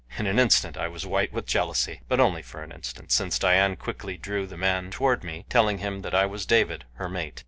In 0.17 0.25
an 0.25 0.39
instant 0.39 0.77
I 0.77 0.87
was 0.87 1.05
white 1.05 1.31
with 1.31 1.45
jealousy, 1.45 2.01
but 2.07 2.19
only 2.19 2.41
for 2.41 2.63
an 2.63 2.71
instant; 2.71 3.11
since 3.11 3.37
Dian 3.37 3.75
quickly 3.75 4.17
drew 4.17 4.47
the 4.47 4.57
man 4.57 4.89
toward 4.89 5.23
me, 5.23 5.45
telling 5.47 5.77
him 5.77 6.01
that 6.01 6.15
I 6.15 6.25
was 6.25 6.43
David, 6.47 6.85
her 6.93 7.07
mate. 7.07 7.39